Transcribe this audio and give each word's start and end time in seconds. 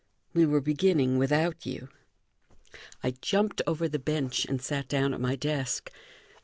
We 0.33 0.47
were 0.47 0.61
beginning 0.61 1.19
without 1.19 1.63
you." 1.67 1.87
I 3.03 3.11
jumped 3.21 3.61
over 3.67 3.87
the 3.87 3.99
bench 3.99 4.45
and 4.45 4.59
sat 4.59 4.87
down 4.87 5.13
at 5.13 5.21
my 5.21 5.35
desk. 5.35 5.91